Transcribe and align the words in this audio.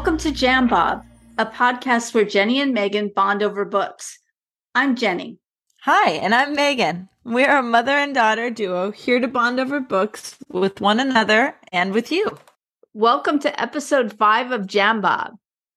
Welcome 0.00 0.16
to 0.16 0.32
Jam 0.32 0.66
Bob, 0.66 1.04
a 1.36 1.44
podcast 1.44 2.14
where 2.14 2.24
Jenny 2.24 2.58
and 2.58 2.72
Megan 2.72 3.12
bond 3.14 3.42
over 3.42 3.66
books. 3.66 4.18
I'm 4.74 4.96
Jenny. 4.96 5.36
Hi, 5.82 6.12
and 6.12 6.34
I'm 6.34 6.54
Megan. 6.54 7.10
We're 7.22 7.58
a 7.58 7.62
mother 7.62 7.92
and 7.92 8.14
daughter 8.14 8.48
duo 8.48 8.92
here 8.92 9.20
to 9.20 9.28
bond 9.28 9.60
over 9.60 9.78
books 9.78 10.38
with 10.48 10.80
one 10.80 11.00
another 11.00 11.54
and 11.70 11.92
with 11.92 12.10
you. 12.10 12.38
Welcome 12.94 13.40
to 13.40 13.60
episode 13.60 14.16
five 14.16 14.52
of 14.52 14.66
Jam 14.66 15.02
Bob. 15.02 15.32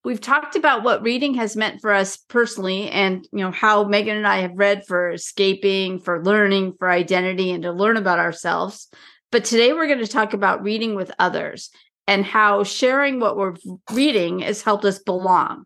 We've 0.05 0.21
talked 0.21 0.55
about 0.55 0.83
what 0.83 1.03
reading 1.03 1.33
has 1.33 1.57
meant 1.57 1.81
for 1.81 1.91
us 1.91 2.15
personally 2.15 2.89
and 2.89 3.27
you 3.33 3.39
know 3.39 3.51
how 3.51 3.83
Megan 3.83 4.15
and 4.15 4.25
I 4.25 4.37
have 4.37 4.53
read 4.57 4.87
for 4.87 5.11
escaping, 5.11 5.99
for 5.99 6.23
learning, 6.23 6.75
for 6.79 6.89
identity, 6.89 7.51
and 7.51 7.63
to 7.63 7.73
learn 7.73 7.97
about 7.97 8.19
ourselves. 8.19 8.87
But 9.33 9.43
today 9.43 9.73
we're 9.73 9.87
going 9.87 9.99
to 9.99 10.07
talk 10.07 10.33
about 10.33 10.63
reading 10.63 10.95
with 10.95 11.11
others 11.19 11.71
and 12.07 12.25
how 12.25 12.63
sharing 12.63 13.19
what 13.19 13.37
we're 13.37 13.55
reading 13.91 14.39
has 14.39 14.61
helped 14.61 14.85
us 14.85 14.99
belong. 14.99 15.65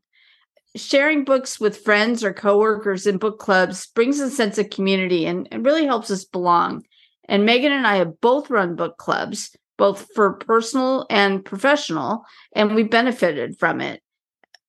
Sharing 0.75 1.23
books 1.23 1.59
with 1.59 1.77
friends 1.77 2.23
or 2.23 2.33
coworkers 2.33 3.07
in 3.07 3.17
book 3.17 3.39
clubs 3.39 3.87
brings 3.87 4.19
a 4.19 4.29
sense 4.29 4.57
of 4.57 4.69
community 4.69 5.25
and, 5.25 5.47
and 5.51 5.65
really 5.65 5.85
helps 5.85 6.11
us 6.11 6.23
belong. 6.23 6.83
And 7.27 7.45
Megan 7.45 7.71
and 7.71 7.87
I 7.87 7.95
have 7.95 8.21
both 8.21 8.49
run 8.49 8.75
book 8.75 8.97
clubs, 8.97 9.55
both 9.77 10.07
for 10.13 10.33
personal 10.33 11.05
and 11.09 11.43
professional, 11.43 12.23
and 12.55 12.75
we 12.75 12.83
benefited 12.83 13.57
from 13.57 13.81
it. 13.81 14.01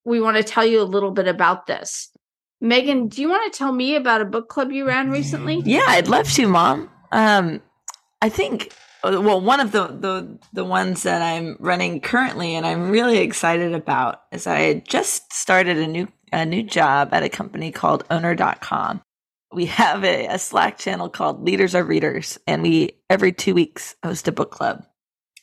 We 0.05 0.20
want 0.20 0.38
to 0.38 0.42
tell 0.42 0.64
you 0.64 0.80
a 0.80 0.84
little 0.84 1.10
bit 1.10 1.28
about 1.28 1.66
this. 1.66 2.10
Megan, 2.60 3.08
do 3.08 3.20
you 3.20 3.28
want 3.28 3.53
to 3.53 3.56
tell 3.56 3.72
me 3.72 3.94
about 3.94 4.20
a 4.20 4.25
book 4.25 4.48
club 4.48 4.72
you 4.72 4.86
ran 4.86 5.10
recently? 5.10 5.62
Yeah, 5.64 5.84
I'd 5.86 6.08
love 6.08 6.30
to, 6.32 6.48
Mom. 6.48 6.91
Um, 7.12 7.62
I 8.20 8.28
think 8.28 8.72
Oh, 9.04 9.20
well 9.20 9.41
one 9.41 9.60
of 9.60 9.70
the, 9.70 9.86
the 9.86 10.38
the 10.52 10.64
ones 10.64 11.04
that 11.04 11.22
i'm 11.22 11.56
running 11.60 12.00
currently 12.00 12.56
and 12.56 12.66
i'm 12.66 12.91
really 12.91 13.18
excited 13.18 13.72
about 13.72 14.22
is 14.32 14.46
i 14.46 14.74
just 14.74 15.32
started 15.32 15.78
a 15.78 15.86
new 15.86 16.08
a 16.32 16.44
new 16.44 16.64
job 16.64 17.10
at 17.12 17.22
a 17.22 17.28
company 17.28 17.70
called 17.70 18.04
owner.com 18.10 19.00
we 19.52 19.66
have 19.66 20.04
a, 20.04 20.26
a 20.26 20.38
slack 20.38 20.78
channel 20.78 21.08
called 21.08 21.42
leaders 21.42 21.74
are 21.74 21.84
readers 21.84 22.38
and 22.46 22.62
we 22.62 22.98
every 23.08 23.32
two 23.32 23.54
weeks 23.54 23.96
host 24.04 24.28
a 24.28 24.32
book 24.32 24.50
club. 24.50 24.84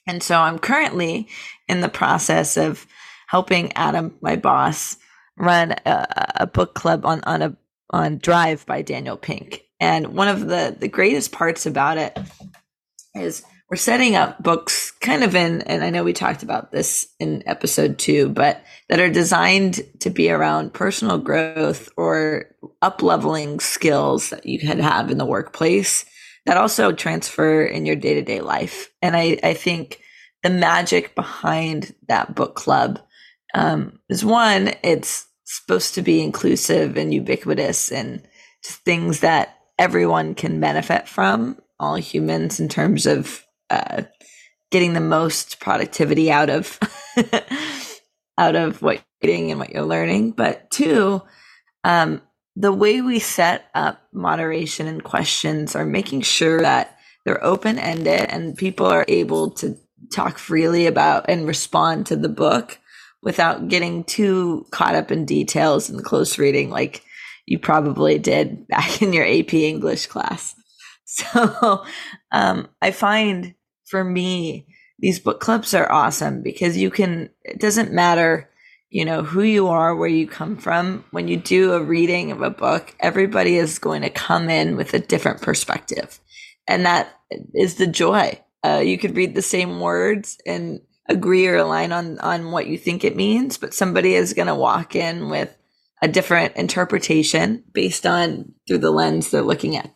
And 0.08 0.22
so 0.22 0.40
i'm 0.40 0.60
currently 0.60 1.28
in 1.68 1.82
the 1.82 1.90
process 1.90 2.58
of 2.58 2.86
helping 3.28 3.74
adam 3.74 4.16
my 4.22 4.36
boss 4.36 4.98
run 5.38 5.72
a, 5.86 6.34
a 6.42 6.48
book 6.48 6.76
club 6.76 7.06
on 7.06 7.22
on 7.24 7.42
a 7.42 7.58
on 7.90 8.18
drive 8.20 8.66
by 8.66 8.82
daniel 8.82 9.18
pink. 9.18 9.64
And 9.80 10.10
one 10.10 10.28
of 10.28 10.42
the 10.42 10.76
the 10.78 10.88
greatest 10.88 11.32
parts 11.32 11.66
about 11.66 11.98
it 11.98 12.18
is 13.16 13.44
we're 13.70 13.78
setting 13.78 14.16
up 14.16 14.42
books 14.44 14.92
kind 14.92 15.24
of 15.24 15.36
in, 15.36 15.62
and 15.64 15.84
I 15.84 15.90
know 15.90 16.04
we 16.04 16.14
talked 16.14 16.44
about 16.44 16.72
this 16.72 17.08
in 17.20 17.44
episode 17.48 17.98
two, 17.98 18.30
but 18.30 18.64
that 18.90 19.00
are 19.00 19.10
designed 19.10 19.82
to 20.02 20.12
be 20.12 20.30
around 20.30 20.74
personal 20.74 21.18
growth 21.18 21.90
or 21.98 22.56
up 22.82 23.02
leveling 23.02 23.60
skills 23.60 24.30
that 24.30 24.46
you 24.46 24.60
could 24.60 24.80
have 24.80 25.10
in 25.10 25.18
the 25.18 25.26
workplace 25.26 26.06
that 26.46 26.58
also 26.58 26.92
transfer 26.92 27.64
in 27.64 27.86
your 27.86 27.96
day 27.96 28.14
to 28.14 28.22
day 28.22 28.42
life. 28.42 28.92
And 29.02 29.16
I, 29.16 29.40
I 29.42 29.54
think 29.56 30.00
the 30.44 30.52
magic 30.52 31.16
behind 31.16 31.96
that 32.08 32.36
book 32.36 32.56
club 32.56 33.00
um, 33.56 34.00
is 34.10 34.24
one, 34.24 34.74
it's 34.84 35.26
supposed 35.46 35.96
to 35.96 36.04
be 36.04 36.22
inclusive 36.22 36.98
and 36.98 37.14
ubiquitous 37.14 37.92
and 37.92 38.22
just 38.64 38.80
things 38.82 39.22
that 39.22 39.58
everyone 39.80 40.36
can 40.36 40.60
benefit 40.60 41.08
from 41.08 41.58
all 41.80 41.96
humans 41.96 42.60
in 42.60 42.70
terms 42.70 43.06
of 43.06 43.44
uh, 43.70 44.04
getting 44.72 44.94
the 44.94 45.02
most 45.02 45.60
productivity 45.60 46.32
out 46.32 46.50
of 46.50 46.80
out 48.38 48.56
of 48.56 48.82
what 48.82 48.96
you're 48.96 49.32
eating 49.32 49.52
and 49.52 49.60
what 49.60 49.72
you're 49.72 49.84
learning. 49.84 50.32
But 50.32 50.70
two, 50.72 51.22
um, 51.84 52.22
the 52.56 52.74
way 52.74 53.02
we 53.02 53.20
set 53.20 53.66
up 53.74 54.02
moderation 54.14 54.88
and 54.88 55.04
questions 55.04 55.76
are 55.76 55.86
making 55.86 56.22
sure 56.22 56.62
that 56.62 56.98
they're 57.26 57.44
open 57.44 57.80
ended 57.80 58.22
and 58.30 58.58
people 58.58 58.86
are 58.86 59.06
able 59.08 59.52
to 59.52 59.78
talk 60.14 60.38
freely 60.38 60.86
about 60.86 61.26
and 61.30 61.48
respond 61.48 62.06
to 62.06 62.16
the 62.16 62.30
book 62.30 62.80
without 63.24 63.68
getting 63.68 64.04
too 64.04 64.66
caught 64.72 64.96
up 64.96 65.12
in 65.12 65.26
details 65.26 65.90
and 65.90 66.04
close 66.04 66.38
reading 66.38 66.70
like 66.70 67.02
you 67.46 67.60
probably 67.60 68.20
did 68.20 68.68
back 68.68 69.02
in 69.02 69.14
your 69.14 69.26
AP 69.26 69.54
English 69.54 70.08
class. 70.08 70.56
So 71.34 71.86
um, 72.32 72.68
I 72.82 72.92
find 72.92 73.54
for 73.86 74.04
me, 74.04 74.68
these 75.00 75.20
book 75.20 75.40
clubs 75.40 75.74
are 75.74 75.92
awesome 75.92 76.42
because 76.42 76.78
you 76.78 76.90
can, 76.90 77.30
it 77.44 77.60
doesn't 77.60 77.92
matter, 77.92 78.50
you 78.90 79.06
know, 79.06 79.24
who 79.24 79.44
you 79.44 79.68
are, 79.68 79.96
where 79.96 80.10
you 80.10 80.28
come 80.28 80.58
from. 80.58 81.06
When 81.12 81.28
you 81.28 81.38
do 81.38 81.74
a 81.74 81.84
reading 81.84 82.32
of 82.32 82.42
a 82.42 82.50
book, 82.50 82.96
everybody 83.00 83.58
is 83.58 83.80
going 83.80 84.02
to 84.02 84.10
come 84.10 84.50
in 84.50 84.76
with 84.78 84.94
a 84.94 85.00
different 85.00 85.42
perspective. 85.42 86.20
And 86.68 86.86
that 86.86 87.10
is 87.54 87.76
the 87.76 87.88
joy. 87.88 88.42
Uh, 88.64 88.82
you 88.84 88.98
could 88.98 89.16
read 89.16 89.36
the 89.36 89.42
same 89.42 89.80
words 89.80 90.38
and 90.46 90.82
agree 91.08 91.46
or 91.46 91.58
align 91.58 91.92
on, 91.92 92.18
on 92.20 92.52
what 92.52 92.66
you 92.66 92.78
think 92.78 93.04
it 93.04 93.16
means, 93.16 93.58
but 93.58 93.76
somebody 93.76 94.16
is 94.16 94.34
going 94.34 94.48
to 94.48 94.56
walk 94.56 94.96
in 94.96 95.30
with 95.30 95.56
a 96.02 96.08
different 96.08 96.56
interpretation 96.56 97.64
based 97.74 98.06
on 98.06 98.54
through 98.68 98.80
the 98.80 98.92
lens 98.92 99.30
they're 99.30 99.42
looking 99.42 99.76
at 99.76 99.95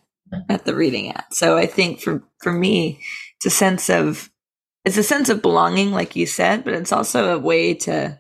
at 0.49 0.65
the 0.65 0.75
reading 0.75 1.09
at. 1.09 1.33
So 1.33 1.57
I 1.57 1.65
think 1.65 2.01
for 2.01 2.23
for 2.41 2.51
me, 2.51 2.99
it's 3.37 3.45
a 3.45 3.49
sense 3.49 3.89
of 3.89 4.29
it's 4.85 4.97
a 4.97 5.03
sense 5.03 5.29
of 5.29 5.41
belonging, 5.41 5.91
like 5.91 6.15
you 6.15 6.25
said, 6.25 6.63
but 6.63 6.73
it's 6.73 6.91
also 6.91 7.35
a 7.35 7.39
way 7.39 7.73
to 7.75 8.17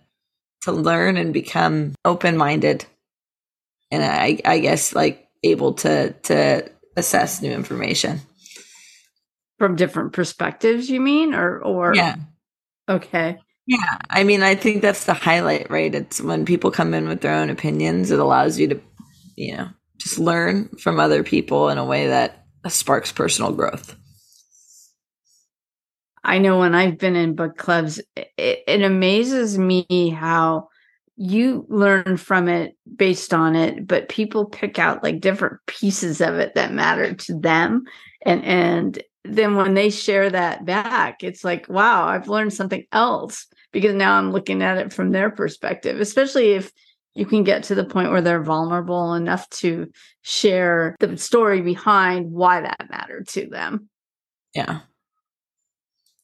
to 0.63 0.71
learn 0.71 1.17
and 1.17 1.33
become 1.33 1.95
open 2.03 2.37
minded, 2.37 2.85
and 3.91 4.03
I 4.03 4.39
I 4.45 4.59
guess 4.59 4.93
like 4.93 5.27
able 5.43 5.73
to 5.75 6.13
to 6.23 6.69
assess 6.97 7.41
new 7.41 7.51
information 7.51 8.21
from 9.57 9.75
different 9.75 10.13
perspectives. 10.13 10.89
You 10.89 10.99
mean, 10.99 11.33
or 11.33 11.59
or 11.59 11.95
yeah, 11.95 12.15
okay. 12.87 13.39
Yeah, 13.69 13.99
I 14.09 14.23
mean, 14.23 14.41
I 14.41 14.55
think 14.55 14.81
that's 14.81 15.05
the 15.05 15.13
highlight, 15.13 15.69
right? 15.69 15.93
It's 15.93 16.19
when 16.19 16.43
people 16.43 16.71
come 16.71 16.95
in 16.95 17.07
with 17.07 17.21
their 17.21 17.35
own 17.35 17.51
opinions, 17.51 18.09
it 18.09 18.17
allows 18.17 18.57
you 18.57 18.69
to, 18.69 18.81
you 19.35 19.57
know, 19.57 19.69
just 19.99 20.17
learn 20.17 20.69
from 20.79 20.99
other 20.99 21.23
people 21.23 21.69
in 21.69 21.77
a 21.77 21.85
way 21.85 22.07
that 22.07 22.45
sparks 22.67 23.11
personal 23.11 23.51
growth. 23.51 23.95
I 26.23 26.37
know 26.37 26.59
when 26.59 26.75
I've 26.75 26.97
been 26.97 27.15
in 27.15 27.35
book 27.35 27.57
clubs, 27.57 28.01
it, 28.15 28.63
it, 28.67 28.81
amazes 28.81 29.57
me 29.57 29.85
how 30.09 30.69
you 31.15 31.65
learn 31.69 32.17
from 32.17 32.47
it 32.47 32.75
based 32.95 33.33
on 33.33 33.55
it, 33.55 33.87
but 33.87 34.09
people 34.09 34.45
pick 34.45 34.79
out 34.79 35.03
like 35.03 35.21
different 35.21 35.57
pieces 35.65 36.21
of 36.21 36.35
it 36.35 36.55
that 36.55 36.73
matter 36.73 37.13
to 37.13 37.39
them. 37.39 37.83
And 38.25 38.43
and 38.43 39.03
then 39.25 39.55
when 39.55 39.73
they 39.73 39.89
share 39.89 40.29
that 40.29 40.65
back, 40.65 41.23
it's 41.23 41.43
like, 41.43 41.67
wow, 41.69 42.05
I've 42.05 42.27
learned 42.27 42.53
something 42.53 42.85
else 42.91 43.47
because 43.71 43.93
now 43.93 44.17
I'm 44.17 44.31
looking 44.31 44.61
at 44.61 44.77
it 44.77 44.93
from 44.93 45.11
their 45.11 45.29
perspective, 45.29 45.99
especially 45.99 46.51
if 46.51 46.71
you 47.15 47.25
can 47.25 47.43
get 47.43 47.63
to 47.63 47.75
the 47.75 47.83
point 47.83 48.11
where 48.11 48.21
they're 48.21 48.43
vulnerable 48.43 49.13
enough 49.13 49.49
to 49.49 49.91
share 50.21 50.95
the 50.99 51.17
story 51.17 51.61
behind 51.61 52.31
why 52.31 52.61
that 52.61 52.89
mattered 52.89 53.27
to 53.29 53.47
them. 53.47 53.89
Yeah. 54.53 54.81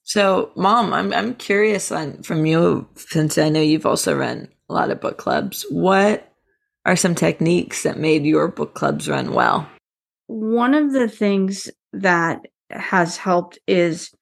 So, 0.04 0.52
mom, 0.56 0.94
I'm 0.94 1.12
I'm 1.14 1.34
curious 1.34 1.92
on 1.92 2.22
from 2.22 2.46
you 2.46 2.88
since 2.96 3.38
I 3.38 3.50
know 3.50 3.62
you've 3.62 3.88
also 3.88 4.16
run 4.16 4.48
a 4.70 4.74
lot 4.74 4.92
of 4.92 5.02
book 5.02 5.18
clubs. 5.18 5.66
What 5.70 6.32
are 6.86 6.96
some 6.96 7.16
techniques 7.16 7.84
that 7.84 7.98
made 7.98 8.24
your 8.24 8.48
book 8.48 8.76
clubs 8.76 9.10
run 9.10 9.34
well? 9.34 9.68
One 10.28 10.76
of 10.76 10.94
the 10.94 11.08
things 11.08 11.70
that 11.94 12.42
has 12.70 13.18
helped 13.18 13.58
is 13.68 14.14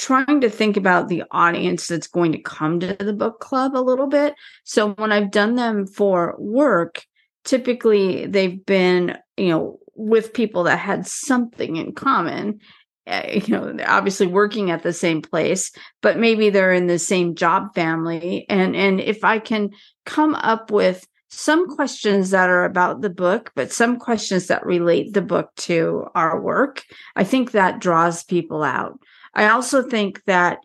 trying 0.00 0.40
to 0.40 0.48
think 0.48 0.78
about 0.78 1.08
the 1.08 1.22
audience 1.30 1.86
that's 1.86 2.06
going 2.06 2.32
to 2.32 2.38
come 2.38 2.80
to 2.80 2.96
the 2.98 3.12
book 3.12 3.38
club 3.38 3.76
a 3.76 3.78
little 3.78 4.06
bit. 4.06 4.34
So 4.64 4.92
when 4.94 5.12
I've 5.12 5.30
done 5.30 5.56
them 5.56 5.86
for 5.86 6.34
work, 6.38 7.04
typically 7.44 8.26
they've 8.26 8.64
been, 8.64 9.18
you 9.36 9.50
know, 9.50 9.78
with 9.94 10.32
people 10.32 10.64
that 10.64 10.78
had 10.78 11.06
something 11.06 11.76
in 11.76 11.92
common. 11.92 12.60
Uh, 13.06 13.22
you 13.32 13.48
know, 13.48 13.76
obviously 13.86 14.26
working 14.26 14.70
at 14.70 14.82
the 14.82 14.92
same 14.92 15.20
place, 15.20 15.72
but 16.00 16.18
maybe 16.18 16.48
they're 16.48 16.72
in 16.72 16.86
the 16.86 16.98
same 16.98 17.34
job 17.34 17.74
family. 17.74 18.46
And 18.48 18.76
and 18.76 19.00
if 19.00 19.24
I 19.24 19.38
can 19.38 19.70
come 20.06 20.34
up 20.34 20.70
with 20.70 21.06
some 21.28 21.74
questions 21.74 22.30
that 22.30 22.48
are 22.50 22.64
about 22.64 23.00
the 23.00 23.10
book, 23.10 23.52
but 23.56 23.72
some 23.72 23.98
questions 23.98 24.46
that 24.46 24.64
relate 24.64 25.12
the 25.12 25.22
book 25.22 25.50
to 25.56 26.06
our 26.14 26.40
work, 26.40 26.84
I 27.16 27.24
think 27.24 27.52
that 27.52 27.80
draws 27.80 28.22
people 28.22 28.62
out. 28.62 29.00
I 29.34 29.48
also 29.48 29.82
think 29.82 30.24
that 30.24 30.58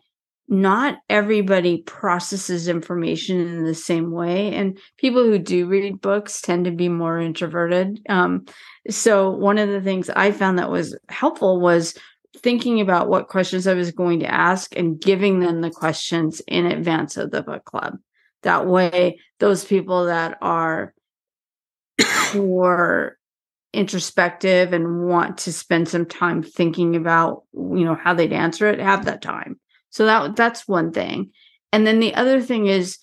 not 0.48 0.98
everybody 1.08 1.82
processes 1.82 2.68
information 2.68 3.40
in 3.40 3.64
the 3.64 3.74
same 3.74 4.12
way 4.12 4.54
and 4.54 4.78
people 4.96 5.24
who 5.24 5.40
do 5.40 5.66
read 5.66 6.00
books 6.00 6.40
tend 6.40 6.64
to 6.66 6.70
be 6.70 6.88
more 6.88 7.18
introverted 7.18 7.98
um, 8.08 8.46
so 8.88 9.28
one 9.28 9.58
of 9.58 9.68
the 9.68 9.80
things 9.80 10.08
i 10.10 10.30
found 10.30 10.56
that 10.56 10.70
was 10.70 10.96
helpful 11.08 11.60
was 11.60 11.96
thinking 12.36 12.80
about 12.80 13.08
what 13.08 13.28
questions 13.28 13.66
I 13.66 13.74
was 13.74 13.90
going 13.92 14.20
to 14.20 14.32
ask 14.32 14.76
and 14.76 15.00
giving 15.00 15.40
them 15.40 15.60
the 15.60 15.70
questions 15.70 16.40
in 16.46 16.66
advance 16.66 17.16
of 17.16 17.30
the 17.30 17.42
book 17.42 17.64
club. 17.64 17.98
That 18.42 18.66
way, 18.66 19.18
those 19.40 19.64
people 19.64 20.06
that 20.06 20.38
are 20.40 20.94
more 22.34 23.16
introspective 23.76 24.72
and 24.72 25.06
want 25.06 25.38
to 25.38 25.52
spend 25.52 25.88
some 25.88 26.06
time 26.06 26.42
thinking 26.42 26.96
about, 26.96 27.44
you 27.52 27.84
know, 27.84 27.94
how 27.94 28.14
they'd 28.14 28.32
answer 28.32 28.66
it, 28.68 28.80
have 28.80 29.04
that 29.04 29.22
time. 29.22 29.60
So 29.90 30.06
that 30.06 30.34
that's 30.36 30.66
one 30.66 30.92
thing. 30.92 31.30
And 31.72 31.86
then 31.86 32.00
the 32.00 32.14
other 32.14 32.40
thing 32.40 32.66
is 32.66 32.98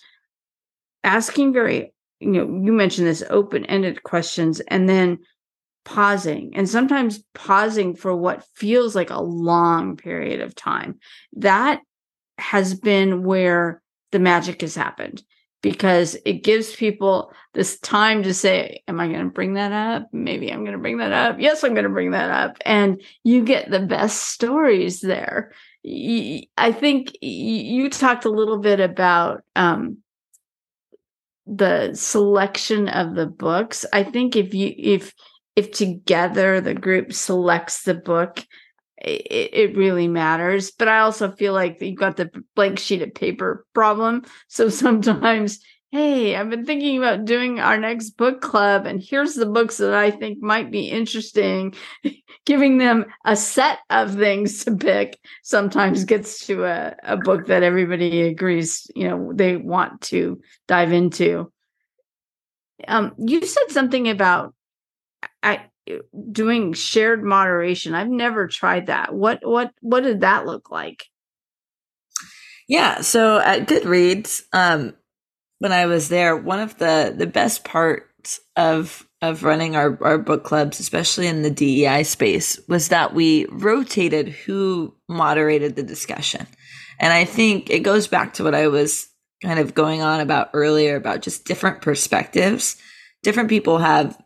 asking 1.04 1.52
very, 1.52 1.92
you 2.20 2.30
know, 2.30 2.62
you 2.64 2.72
mentioned 2.72 3.06
this 3.06 3.22
open-ended 3.30 4.02
questions 4.02 4.60
and 4.60 4.88
then 4.88 5.18
pausing 5.84 6.56
and 6.56 6.68
sometimes 6.68 7.22
pausing 7.34 7.94
for 7.94 8.16
what 8.16 8.44
feels 8.54 8.94
like 8.94 9.10
a 9.10 9.22
long 9.22 9.96
period 9.96 10.40
of 10.40 10.54
time. 10.54 10.98
That 11.34 11.80
has 12.38 12.74
been 12.74 13.22
where 13.22 13.82
the 14.12 14.18
magic 14.18 14.62
has 14.62 14.74
happened 14.74 15.22
because 15.64 16.14
it 16.26 16.44
gives 16.44 16.76
people 16.76 17.32
this 17.54 17.78
time 17.78 18.22
to 18.22 18.34
say, 18.34 18.82
Am 18.86 19.00
I 19.00 19.08
going 19.08 19.24
to 19.24 19.30
bring 19.30 19.54
that 19.54 19.72
up? 19.72 20.10
Maybe 20.12 20.52
I'm 20.52 20.60
going 20.60 20.76
to 20.76 20.78
bring 20.78 20.98
that 20.98 21.12
up. 21.12 21.36
Yes, 21.40 21.64
I'm 21.64 21.72
going 21.72 21.84
to 21.84 21.90
bring 21.90 22.10
that 22.10 22.30
up. 22.30 22.58
And 22.66 23.02
you 23.22 23.42
get 23.42 23.70
the 23.70 23.80
best 23.80 24.24
stories 24.24 25.00
there. 25.00 25.52
I 25.86 26.76
think 26.78 27.16
you 27.22 27.88
talked 27.88 28.26
a 28.26 28.30
little 28.30 28.58
bit 28.58 28.78
about 28.78 29.42
um, 29.56 30.02
the 31.46 31.94
selection 31.94 32.88
of 32.88 33.14
the 33.14 33.26
books. 33.26 33.86
I 33.90 34.02
think 34.02 34.36
if 34.36 34.52
you, 34.52 34.74
if, 34.76 35.14
if 35.56 35.70
together 35.70 36.60
the 36.60 36.74
group 36.74 37.14
selects 37.14 37.84
the 37.84 37.94
book 37.94 38.44
it, 39.04 39.50
it, 39.52 39.76
really 39.76 40.08
matters 40.08 40.70
but 40.70 40.88
i 40.88 41.00
also 41.00 41.30
feel 41.30 41.52
like 41.52 41.80
you've 41.80 41.98
got 41.98 42.16
the 42.16 42.30
blank 42.54 42.78
sheet 42.78 43.02
of 43.02 43.14
paper 43.14 43.66
problem. 43.74 44.24
So 44.48 44.68
sometimes 44.84 45.60
hey 45.90 46.34
i've 46.34 46.50
been 46.50 46.64
thinking 46.64 46.98
about 46.98 47.24
doing 47.24 47.60
our 47.60 47.78
next 47.78 48.10
book 48.10 48.40
club 48.40 48.84
and 48.84 49.00
here's 49.00 49.34
the 49.34 49.46
books 49.46 49.76
that 49.76 49.94
i 49.94 50.10
think 50.10 50.42
might 50.42 50.70
be 50.70 50.88
interesting. 50.88 51.74
Giving 52.46 52.76
them 52.76 53.06
a 53.24 53.36
set 53.36 53.78
of 53.88 54.16
things 54.16 54.64
to 54.64 54.76
pick 54.76 55.18
sometimes 55.42 56.04
gets 56.04 56.46
to 56.46 56.64
a, 56.64 56.94
a 57.02 57.16
book 57.16 57.46
that 57.46 57.62
everybody 57.62 58.22
agrees 58.22 58.90
you 58.94 59.08
know 59.08 59.32
they 59.34 59.56
want 59.56 60.00
to 60.02 60.40
dive 60.68 60.92
into. 60.92 61.50
Um, 62.86 63.14
you 63.18 63.40
said 63.46 63.70
something 63.70 64.10
about 64.10 64.54
I 65.42 65.66
doing 66.30 66.72
shared 66.72 67.22
moderation. 67.22 67.94
I've 67.94 68.08
never 68.08 68.46
tried 68.46 68.86
that. 68.86 69.14
What 69.14 69.40
what 69.42 69.72
what 69.80 70.02
did 70.02 70.20
that 70.20 70.46
look 70.46 70.70
like? 70.70 71.06
Yeah, 72.68 73.02
so 73.02 73.38
at 73.38 73.68
Goodreads, 73.68 74.42
um, 74.52 74.94
when 75.58 75.72
I 75.72 75.86
was 75.86 76.08
there, 76.08 76.36
one 76.36 76.60
of 76.60 76.78
the 76.78 77.14
the 77.16 77.26
best 77.26 77.64
parts 77.64 78.40
of 78.56 79.06
of 79.22 79.42
running 79.42 79.74
our, 79.74 79.98
our 80.04 80.18
book 80.18 80.44
clubs, 80.44 80.80
especially 80.80 81.26
in 81.26 81.42
the 81.42 81.50
DEI 81.50 82.02
space, 82.02 82.60
was 82.68 82.88
that 82.88 83.14
we 83.14 83.46
rotated 83.46 84.28
who 84.28 84.94
moderated 85.08 85.76
the 85.76 85.82
discussion. 85.82 86.46
And 87.00 87.12
I 87.12 87.24
think 87.24 87.70
it 87.70 87.80
goes 87.80 88.06
back 88.06 88.34
to 88.34 88.44
what 88.44 88.54
I 88.54 88.68
was 88.68 89.08
kind 89.42 89.58
of 89.58 89.74
going 89.74 90.02
on 90.02 90.20
about 90.20 90.50
earlier 90.52 90.96
about 90.96 91.22
just 91.22 91.46
different 91.46 91.80
perspectives. 91.80 92.76
Different 93.22 93.48
people 93.48 93.78
have 93.78 94.18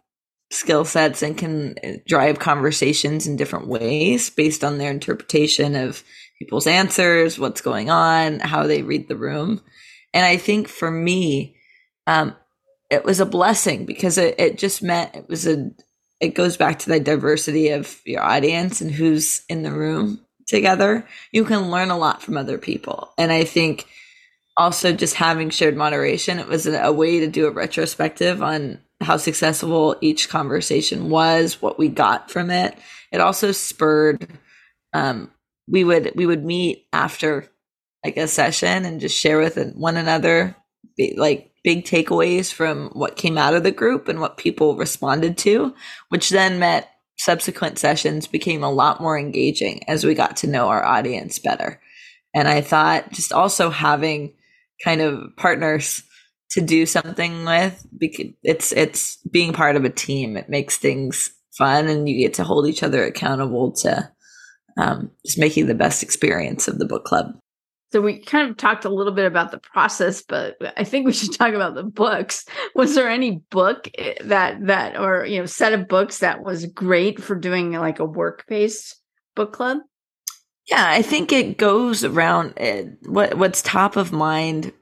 skill 0.50 0.85
sets 0.85 1.23
and 1.23 1.37
can 1.37 1.75
uh, 1.85 1.93
drive 2.06 2.39
conversations 2.39 3.27
in 3.27 3.37
different 3.37 3.69
ways 3.69 4.31
based 4.31 4.65
on 4.65 4.79
their 4.79 4.91
interpretation 4.91 5.75
of 5.75 6.03
people's 6.39 6.67
answers, 6.67 7.39
what's 7.39 7.61
going 7.61 7.91
on, 7.91 8.41
how 8.41 8.67
they 8.67 8.83
read 8.83 9.09
the 9.09 9.17
room. 9.17 9.61
And 10.15 10.25
I 10.25 10.37
think 10.37 10.69
for 10.69 10.91
me, 10.91 11.56
um, 12.06 12.35
it 12.91 13.05
was 13.05 13.21
a 13.21 13.27
blessing 13.27 13.85
because 13.85 14.17
it, 14.17 14.37
it 14.39 14.59
just 14.59 14.83
meant 14.83 15.15
it 15.15 15.29
was 15.29 15.47
a, 15.47 15.71
it 16.21 16.35
goes 16.35 16.56
back 16.56 16.79
to 16.81 16.89
the 16.89 17.00
diversity 17.00 17.71
of 17.71 18.00
your 18.05 18.23
audience 18.23 18.81
and 18.81 18.91
who's 18.91 19.43
in 19.49 19.62
the 19.62 19.73
room 19.73 20.21
together. 20.47 21.06
You 21.31 21.45
can 21.45 21.71
learn 21.71 21.91
a 21.91 21.99
lot 21.99 22.23
from 22.23 22.37
other 22.37 22.56
people. 22.56 23.12
And 23.19 23.31
I 23.31 23.45
think 23.45 23.87
also 24.56 24.93
just 24.93 25.15
having 25.15 25.50
shared 25.50 25.77
moderation, 25.77 26.39
it 26.39 26.49
was 26.49 26.67
a, 26.67 26.81
a 26.85 26.93
way 26.93 27.21
to 27.21 27.29
do 27.29 27.47
a 27.47 27.53
retrospective 27.53 28.43
on 28.43 28.81
how 29.09 29.17
successful 29.17 29.97
each 30.03 30.29
conversation 30.29 31.09
was, 31.09 31.63
what 31.63 31.79
we 31.79 31.89
got 31.89 32.31
from 32.31 32.51
it. 32.51 32.77
It 33.11 33.23
also 33.23 33.53
spurred 33.53 34.29
um, 34.93 35.31
we 35.67 35.83
would 35.83 36.13
we 36.15 36.27
would 36.27 36.45
meet 36.45 36.87
after 36.93 37.47
like 38.05 38.19
a 38.19 38.29
session 38.29 38.85
and 38.85 39.01
just 39.01 39.19
share 39.19 39.39
with 39.39 39.57
one 39.75 39.97
another 39.97 40.55
like 41.17 41.53
big 41.65 41.87
takeaways 41.87 42.53
from 42.53 42.91
what 42.91 43.17
came 43.17 43.39
out 43.39 43.55
of 43.55 43.63
the 43.63 43.71
group 43.71 44.09
and 44.09 44.21
what 44.21 44.37
people 44.37 44.77
responded 44.77 45.39
to, 45.39 45.75
which 46.11 46.29
then 46.29 46.59
meant 46.59 46.85
subsequent 47.17 47.79
sessions 47.79 48.27
became 48.27 48.63
a 48.63 48.71
lot 48.71 49.01
more 49.01 49.19
engaging 49.19 49.89
as 49.89 50.05
we 50.05 50.15
got 50.15 50.37
to 50.37 50.47
know 50.47 50.69
our 50.69 50.85
audience 50.85 51.39
better. 51.39 51.81
And 52.35 52.47
I 52.47 52.61
thought 52.61 53.11
just 53.13 53.33
also 53.33 53.71
having 53.71 54.35
kind 54.85 55.01
of 55.01 55.35
partners 55.37 56.03
to 56.50 56.61
do 56.61 56.87
something 56.87 57.45
with 57.45 57.87
because 57.97 58.33
it's 58.43 58.73
it's 58.73 59.17
being 59.31 59.53
part 59.53 59.77
of 59.77 59.85
a 59.85 59.91
team. 59.91 60.37
It 60.37 60.49
makes 60.49 60.77
things 60.77 61.31
fun 61.56 61.89
and 61.89 62.09
you 62.09 62.19
get 62.19 62.35
to 62.35 62.45
hold 62.45 62.69
each 62.69 62.83
other 62.83 63.05
accountable 63.05 63.73
to 63.73 64.11
um, 64.79 65.11
just 65.27 65.39
making 65.39 65.67
the 65.67 65.75
best 65.75 66.03
experience 66.03 66.69
of 66.69 66.79
the 66.79 66.87
book 66.87 67.05
club. 67.05 67.39
So 67.91 68.00
we 68.00 68.19
kind 68.19 68.50
of 68.50 68.56
talked 68.56 68.85
a 68.85 68.91
little 68.91 69.15
bit 69.15 69.25
about 69.25 69.50
the 69.50 69.59
process 69.59 70.23
but 70.23 70.56
i 70.77 70.85
think 70.85 71.06
we 71.06 71.12
should 71.12 71.33
talk 71.33 71.55
about 71.55 71.75
the 71.75 71.85
books. 71.85 72.45
Was 72.75 72.95
there 72.95 73.09
any 73.09 73.43
book 73.50 73.89
eh, 73.97 74.15
that 74.25 74.67
that 74.67 74.99
or 74.99 75.25
you 75.27 75.41
know 75.41 75.47
set 75.47 75.73
of 75.73 75.89
books 75.89 76.19
that 76.19 76.45
was 76.45 76.67
great 76.67 77.23
for 77.23 77.35
doing 77.35 77.73
like 77.73 77.99
a 77.99 78.05
work 78.05 78.45
based 78.49 78.97
book 79.35 79.53
club? 79.53 79.79
Yeah 80.67 80.87
i 80.87 81.03
think 81.03 81.33
it 81.33 81.56
goes 81.56 82.05
around 82.05 82.55
it, 82.59 82.87
eh, 82.87 82.91
what 83.06 83.39
what's 83.39 83.62
top 83.62 83.97
of 83.97 84.12
mind 84.12 84.73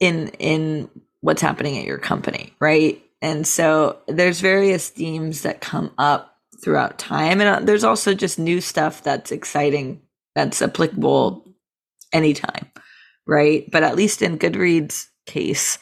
in 0.00 0.28
in 0.38 0.88
what's 1.20 1.42
happening 1.42 1.78
at 1.78 1.84
your 1.84 1.98
company, 1.98 2.54
right? 2.60 3.02
And 3.20 3.46
so 3.46 3.98
there's 4.06 4.40
various 4.40 4.88
themes 4.90 5.42
that 5.42 5.60
come 5.60 5.92
up 5.98 6.36
throughout 6.62 6.98
time 6.98 7.40
and 7.40 7.48
uh, 7.48 7.60
there's 7.60 7.84
also 7.84 8.14
just 8.14 8.38
new 8.38 8.60
stuff 8.60 9.02
that's 9.02 9.32
exciting 9.32 10.00
that's 10.34 10.62
applicable 10.62 11.44
anytime, 12.12 12.70
right? 13.26 13.68
But 13.70 13.82
at 13.82 13.96
least 13.96 14.22
in 14.22 14.38
Goodreads 14.38 15.06
case, 15.26 15.78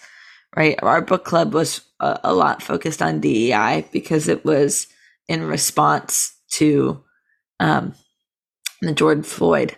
right? 0.56 0.78
Our 0.82 1.02
book 1.02 1.24
club 1.24 1.54
was 1.54 1.82
a, 2.00 2.20
a 2.24 2.34
lot 2.34 2.62
focused 2.62 3.02
on 3.02 3.20
DEI 3.20 3.86
because 3.92 4.28
it 4.28 4.44
was 4.44 4.86
in 5.28 5.44
response 5.44 6.34
to 6.52 7.02
um, 7.60 7.94
the 8.80 8.92
George 8.92 9.24
Floyd 9.24 9.76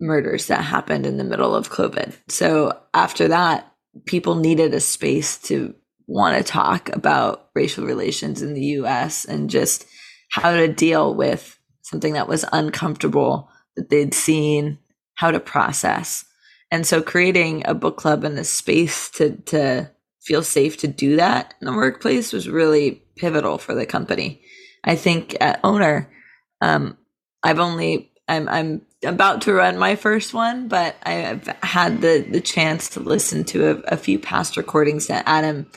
murders 0.00 0.46
that 0.46 0.62
happened 0.62 1.06
in 1.06 1.16
the 1.16 1.24
middle 1.24 1.54
of 1.54 1.70
COVID. 1.70 2.14
So 2.28 2.78
after 2.92 3.28
that, 3.28 3.72
people 4.06 4.34
needed 4.34 4.74
a 4.74 4.80
space 4.80 5.38
to 5.42 5.74
want 6.06 6.36
to 6.36 6.44
talk 6.44 6.90
about 6.90 7.48
racial 7.54 7.86
relations 7.86 8.42
in 8.42 8.54
the 8.54 8.64
US 8.78 9.24
and 9.24 9.48
just 9.48 9.86
how 10.30 10.52
to 10.52 10.68
deal 10.68 11.14
with 11.14 11.58
something 11.82 12.14
that 12.14 12.28
was 12.28 12.44
uncomfortable 12.52 13.48
that 13.76 13.88
they'd 13.90 14.14
seen, 14.14 14.78
how 15.14 15.30
to 15.30 15.40
process. 15.40 16.24
And 16.70 16.86
so 16.86 17.02
creating 17.02 17.62
a 17.66 17.74
book 17.74 17.96
club 17.96 18.24
and 18.24 18.38
a 18.38 18.44
space 18.44 19.08
to 19.10 19.36
to 19.42 19.90
feel 20.22 20.42
safe 20.42 20.78
to 20.78 20.88
do 20.88 21.16
that 21.16 21.54
in 21.60 21.66
the 21.66 21.72
workplace 21.72 22.32
was 22.32 22.48
really 22.48 23.02
pivotal 23.16 23.58
for 23.58 23.74
the 23.74 23.86
company. 23.86 24.42
I 24.82 24.96
think 24.96 25.36
at 25.40 25.60
owner, 25.62 26.10
um, 26.60 26.96
I've 27.42 27.58
only 27.58 28.10
I'm 28.26 28.48
I'm 28.48 28.82
about 29.04 29.42
to 29.42 29.52
run 29.52 29.78
my 29.78 29.96
first 29.96 30.34
one, 30.34 30.68
but 30.68 30.96
I've 31.04 31.46
had 31.62 32.00
the 32.00 32.26
the 32.28 32.40
chance 32.40 32.88
to 32.90 33.00
listen 33.00 33.44
to 33.44 33.70
a, 33.70 33.94
a 33.94 33.96
few 33.96 34.18
past 34.18 34.56
recordings 34.56 35.06
that 35.06 35.24
Adam 35.26 35.70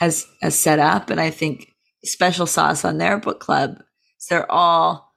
has 0.00 0.26
has 0.42 0.58
set 0.58 0.78
up, 0.78 1.10
and 1.10 1.20
I 1.20 1.30
think 1.30 1.72
special 2.04 2.46
sauce 2.46 2.84
on 2.84 2.98
their 2.98 3.18
book 3.18 3.40
club. 3.40 3.82
They're 4.28 4.50
all 4.50 5.12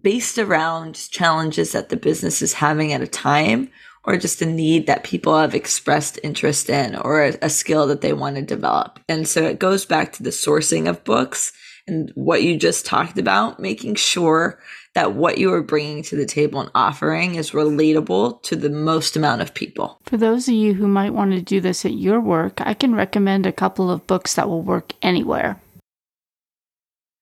based 0.00 0.38
around 0.38 0.94
challenges 1.10 1.72
that 1.72 1.88
the 1.88 1.96
business 1.96 2.42
is 2.42 2.54
having 2.54 2.92
at 2.92 3.02
a 3.02 3.06
time 3.06 3.70
or 4.04 4.16
just 4.16 4.40
a 4.40 4.46
need 4.46 4.86
that 4.86 5.04
people 5.04 5.36
have 5.36 5.54
expressed 5.54 6.18
interest 6.22 6.70
in 6.70 6.96
or 6.96 7.24
a, 7.24 7.38
a, 7.42 7.50
skill 7.50 7.86
that 7.86 8.00
they 8.00 8.12
want 8.12 8.36
to 8.36 8.42
develop. 8.42 8.98
And 9.08 9.28
so 9.28 9.44
it 9.44 9.58
goes 9.58 9.84
back 9.84 10.12
to 10.12 10.22
the 10.22 10.30
sourcing 10.30 10.88
of 10.88 11.04
books 11.04 11.52
and 11.90 12.10
what 12.14 12.42
you 12.42 12.56
just 12.56 12.86
talked 12.86 13.18
about, 13.18 13.60
making 13.60 13.96
sure 13.96 14.58
that 14.94 15.14
what 15.14 15.38
you 15.38 15.52
are 15.52 15.62
bringing 15.62 16.02
to 16.04 16.16
the 16.16 16.26
table 16.26 16.60
and 16.60 16.70
offering 16.74 17.34
is 17.34 17.50
relatable 17.50 18.42
to 18.42 18.56
the 18.56 18.70
most 18.70 19.16
amount 19.16 19.42
of 19.42 19.54
people. 19.54 20.00
For 20.04 20.16
those 20.16 20.48
of 20.48 20.54
you 20.54 20.74
who 20.74 20.88
might 20.88 21.12
want 21.12 21.32
to 21.32 21.42
do 21.42 21.60
this 21.60 21.84
at 21.84 21.92
your 21.92 22.20
work, 22.20 22.60
I 22.60 22.74
can 22.74 22.94
recommend 22.94 23.46
a 23.46 23.52
couple 23.52 23.90
of 23.90 24.06
books 24.06 24.34
that 24.34 24.48
will 24.48 24.62
work 24.62 24.92
anywhere. 25.02 25.60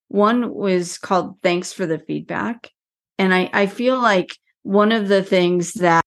One 0.09 0.55
was 0.55 0.97
called 0.97 1.37
Thanks 1.43 1.73
for 1.73 1.87
the 1.87 1.99
Feedback. 1.99 2.71
And 3.19 3.35
I, 3.35 3.51
I 3.53 3.67
feel 3.67 4.01
like 4.01 4.37
one 4.63 4.93
of 4.93 5.09
the 5.09 5.23
things 5.23 5.75
that 5.75 6.05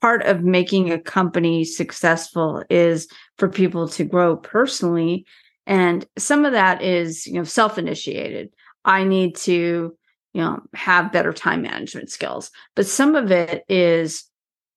part 0.00 0.22
of 0.22 0.42
making 0.42 0.90
a 0.92 1.00
company 1.00 1.64
successful 1.64 2.62
is 2.68 3.08
for 3.38 3.48
people 3.48 3.88
to 3.88 4.04
grow 4.04 4.36
personally. 4.36 5.24
And 5.66 6.06
some 6.16 6.44
of 6.44 6.52
that 6.52 6.82
is, 6.82 7.26
you 7.26 7.34
know, 7.34 7.44
self 7.44 7.78
initiated. 7.78 8.54
I 8.84 9.04
need 9.04 9.36
to, 9.36 9.96
you 10.32 10.40
know, 10.40 10.60
have 10.74 11.12
better 11.12 11.32
time 11.32 11.62
management 11.62 12.10
skills. 12.10 12.50
But 12.74 12.86
some 12.86 13.16
of 13.16 13.30
it 13.30 13.64
is 13.68 14.24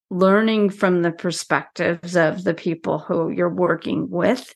learning 0.10 0.72
from 0.72 1.02
the 1.02 1.12
perspectives 1.12 2.16
of 2.16 2.44
the 2.44 2.56
people 2.56 2.98
who 3.00 3.30
you're 3.30 3.54
working 3.54 4.10
with. 4.10 4.56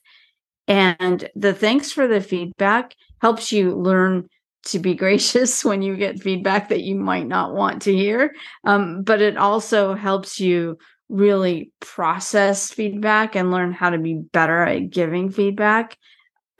And 0.66 1.28
the 1.36 1.54
thanks 1.54 1.92
for 1.92 2.08
the 2.08 2.20
feedback 2.20 2.94
helps 3.20 3.52
you 3.52 3.74
learn 3.74 4.28
to 4.66 4.78
be 4.78 4.94
gracious 4.96 5.64
when 5.64 5.82
you 5.82 5.96
get 5.96 6.22
feedback 6.22 6.68
that 6.70 6.82
you 6.82 6.96
might 6.96 7.26
not 7.28 7.54
want 7.54 7.82
to 7.82 7.94
hear. 7.94 8.34
Um, 8.64 9.02
but 9.02 9.20
it 9.20 9.36
also 9.36 9.94
helps 9.94 10.40
you 10.40 10.78
really 11.08 11.70
process 11.80 12.70
feedback 12.70 13.36
and 13.36 13.50
learn 13.50 13.72
how 13.72 13.90
to 13.90 13.98
be 13.98 14.14
better 14.14 14.62
at 14.62 14.90
giving 14.90 15.30
feedback. 15.30 15.96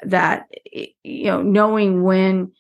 That, 0.03 0.47
you 1.03 1.25
know, 1.25 1.43
knowing 1.43 2.03
when 2.03 2.53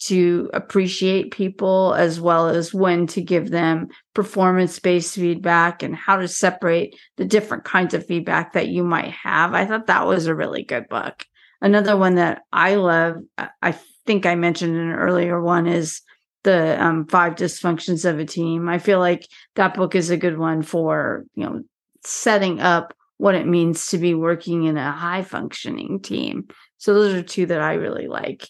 to 0.00 0.48
appreciate 0.54 1.32
people 1.32 1.92
as 1.94 2.20
well 2.20 2.48
as 2.48 2.72
when 2.72 3.06
to 3.08 3.20
give 3.20 3.50
them 3.50 3.88
performance 4.14 4.78
based 4.78 5.14
feedback 5.14 5.82
and 5.82 5.94
how 5.94 6.16
to 6.16 6.28
separate 6.28 6.96
the 7.16 7.24
different 7.24 7.64
kinds 7.64 7.94
of 7.94 8.06
feedback 8.06 8.52
that 8.52 8.68
you 8.68 8.84
might 8.84 9.10
have. 9.10 9.54
I 9.54 9.66
thought 9.66 9.88
that 9.88 10.06
was 10.06 10.26
a 10.26 10.34
really 10.34 10.62
good 10.62 10.88
book. 10.88 11.26
Another 11.60 11.96
one 11.96 12.14
that 12.14 12.42
I 12.52 12.76
love, 12.76 13.16
I 13.60 13.72
think 14.06 14.24
I 14.24 14.36
mentioned 14.36 14.76
in 14.76 14.80
an 14.80 14.94
earlier 14.94 15.42
one, 15.42 15.66
is 15.66 16.00
the 16.44 16.80
um, 16.82 17.06
five 17.06 17.34
dysfunctions 17.34 18.08
of 18.08 18.20
a 18.20 18.24
team. 18.24 18.68
I 18.68 18.78
feel 18.78 19.00
like 19.00 19.26
that 19.56 19.74
book 19.74 19.96
is 19.96 20.10
a 20.10 20.16
good 20.16 20.38
one 20.38 20.62
for, 20.62 21.24
you 21.34 21.44
know, 21.44 21.62
setting 22.04 22.60
up 22.60 22.94
what 23.16 23.34
it 23.34 23.48
means 23.48 23.88
to 23.88 23.98
be 23.98 24.14
working 24.14 24.64
in 24.64 24.76
a 24.76 24.92
high 24.92 25.22
functioning 25.22 25.98
team. 26.00 26.46
So 26.78 26.94
those 26.94 27.14
are 27.14 27.22
two 27.22 27.46
that 27.46 27.60
I 27.60 27.74
really 27.74 28.06
like. 28.06 28.48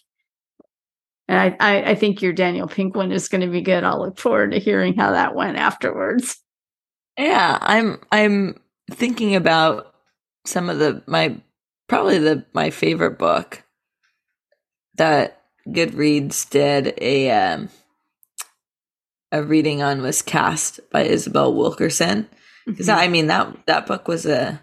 And 1.27 1.37
I, 1.37 1.55
I, 1.59 1.91
I 1.91 1.95
think 1.95 2.21
your 2.21 2.33
Daniel 2.33 2.67
Pink 2.67 2.95
one 2.95 3.11
is 3.11 3.27
going 3.27 3.41
to 3.41 3.47
be 3.47 3.61
good. 3.61 3.83
I'll 3.83 3.99
look 3.99 4.17
forward 4.17 4.51
to 4.51 4.59
hearing 4.59 4.95
how 4.95 5.11
that 5.11 5.35
went 5.35 5.57
afterwards. 5.57 6.39
Yeah, 7.17 7.57
I'm 7.61 7.99
I'm 8.11 8.59
thinking 8.91 9.35
about 9.35 9.93
some 10.45 10.69
of 10.69 10.79
the 10.79 11.03
my 11.05 11.39
probably 11.87 12.17
the 12.17 12.45
my 12.53 12.69
favorite 12.69 13.19
book 13.19 13.63
that 14.95 15.41
Goodreads 15.67 16.49
did 16.49 16.93
a 16.99 17.29
um, 17.31 17.69
a 19.31 19.43
reading 19.43 19.83
on 19.83 20.01
was 20.01 20.21
Caste 20.21 20.79
by 20.91 21.03
Isabel 21.03 21.53
Wilkerson. 21.53 22.27
Because 22.65 22.87
mm-hmm. 22.87 22.99
I 22.99 23.07
mean 23.07 23.27
that 23.27 23.65
that 23.67 23.85
book 23.85 24.07
was 24.07 24.25
a, 24.25 24.61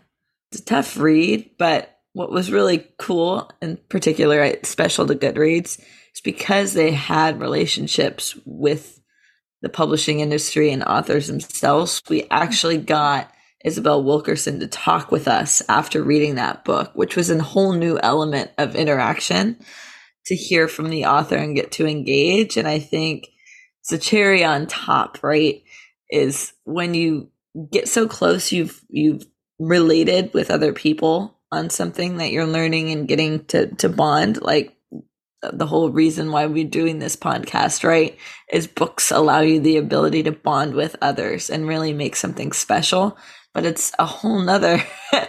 a 0.55 0.59
tough 0.59 0.97
read, 0.97 1.51
but 1.59 1.96
what 2.17 2.33
was 2.33 2.51
really 2.51 2.89
cool, 2.99 3.51
in 3.61 3.77
particular, 3.91 4.51
special 4.63 5.07
to 5.07 5.15
Goodreads, 5.15 5.79
is 5.79 6.21
because 6.25 6.73
they 6.73 6.93
had 6.93 7.43
relationships 7.43 8.35
with 8.47 9.03
the 9.61 9.69
publishing 9.69 10.21
industry 10.21 10.71
and 10.73 10.83
authors 10.83 11.27
themselves. 11.27 12.01
We 12.09 12.27
actually 12.31 12.79
got 12.79 13.31
Isabel 13.67 14.03
Wilkerson 14.03 14.61
to 14.61 14.67
talk 14.67 15.13
with 15.13 15.29
us 15.29 15.61
after 15.69 16.03
reading 16.03 16.37
that 16.37 16.65
book, 16.65 16.91
which 16.95 17.17
was 17.17 17.29
a 17.29 17.43
whole 17.43 17.75
new 17.75 17.99
element 17.99 18.51
of 18.57 18.75
interaction 18.75 19.59
to 20.25 20.35
hear 20.35 20.69
from 20.69 20.89
the 20.89 21.05
author 21.05 21.37
and 21.37 21.55
get 21.55 21.71
to 21.73 21.87
engage. 21.87 22.57
And 22.57 22.67
I 22.67 22.79
think 22.79 23.29
it's 23.83 23.93
a 23.93 23.99
cherry 23.99 24.43
on 24.43 24.67
top, 24.69 25.23
right? 25.23 25.63
Is 26.09 26.55
when 26.65 26.95
you 26.95 27.29
get 27.71 27.91
so 27.91 28.09
close, 28.09 28.53
you've 28.53 28.81
you've 28.89 29.27
related 29.59 30.33
with 30.33 30.51
other 30.51 30.73
people 30.73 31.36
on 31.53 31.71
something 31.71 32.19
that 32.19 32.31
you're 32.33 32.47
learning 32.47 32.91
and 32.91 33.09
getting 33.09 33.45
to 33.47 33.75
to 33.77 33.89
bond. 33.89 34.43
Like 34.43 34.77
the 35.53 35.67
whole 35.67 35.91
reason 35.91 36.33
why 36.33 36.47
we're 36.47 36.65
doing 36.65 36.99
this 36.99 37.17
podcast, 37.17 37.85
right? 37.85 38.17
Is 38.53 38.67
books 38.67 39.11
allow 39.11 39.41
you 39.41 39.61
the 39.61 39.77
ability 39.77 40.23
to 40.25 40.33
bond 40.33 40.75
with 40.75 40.97
others 41.01 41.51
and 41.51 41.69
really 41.69 41.93
make 41.93 42.17
something 42.17 42.53
special. 42.53 43.17
But 43.55 43.65
it's 43.65 43.93
a 43.99 44.05
whole 44.05 44.41
nother 44.41 44.83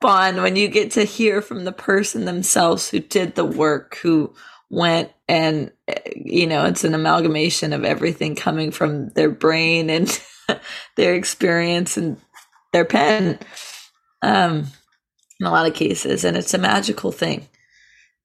bond 0.00 0.42
when 0.42 0.56
you 0.56 0.68
get 0.68 0.92
to 0.92 1.04
hear 1.04 1.40
from 1.40 1.64
the 1.64 1.72
person 1.72 2.24
themselves 2.26 2.90
who 2.90 3.00
did 3.00 3.34
the 3.34 3.44
work, 3.44 3.96
who 3.96 4.34
went 4.68 5.10
and, 5.28 5.72
you 6.14 6.46
know, 6.46 6.66
it's 6.66 6.84
an 6.84 6.94
amalgamation 6.94 7.72
of 7.72 7.84
everything 7.84 8.36
coming 8.36 8.70
from 8.70 9.08
their 9.10 9.30
brain 9.30 9.88
and 9.88 10.20
their 10.96 11.14
experience 11.14 11.96
and 11.96 12.18
their 12.72 12.84
pen. 12.84 13.38
Um, 14.22 14.66
in 15.40 15.46
a 15.46 15.50
lot 15.50 15.66
of 15.66 15.74
cases, 15.74 16.24
and 16.24 16.36
it's 16.36 16.54
a 16.54 16.58
magical 16.58 17.10
thing. 17.10 17.48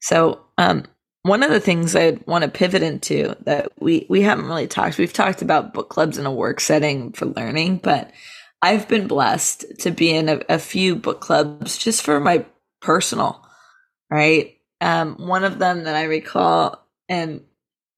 So, 0.02 0.42
um, 0.58 0.86
one 1.24 1.42
of 1.42 1.50
the 1.50 1.60
things 1.60 1.96
I 1.96 2.20
want 2.28 2.44
to 2.44 2.52
pivot 2.52 2.84
into 2.84 3.36
that 3.46 3.72
we 3.80 4.06
we 4.10 4.22
haven't 4.22 4.46
really 4.46 4.68
talked. 4.68 5.00
We've 5.00 5.12
talked 5.12 5.42
about 5.42 5.74
book 5.74 5.90
clubs 5.90 6.20
in 6.20 6.28
a 6.28 6.32
work 6.32 6.60
setting 6.60 7.14
for 7.14 7.26
learning, 7.26 7.78
but 7.78 8.12
I've 8.62 8.88
been 8.88 9.08
blessed 9.08 9.66
to 9.80 9.92
be 9.92 10.12
in 10.12 10.30
a, 10.30 10.42
a 10.50 10.60
few 10.60 10.96
book 10.96 11.22
clubs 11.22 11.78
just 11.78 12.04
for 12.04 12.20
my 12.20 12.46
personal, 12.82 13.44
right? 14.12 14.58
Um, 14.82 15.16
one 15.16 15.44
of 15.44 15.58
them 15.58 15.86
that 15.86 15.96
I 15.96 16.04
recall, 16.04 16.86
and 17.10 17.42